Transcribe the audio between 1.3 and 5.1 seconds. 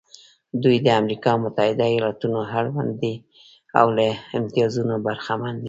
متحده ایالتونو اړوند دي او له امتیازونو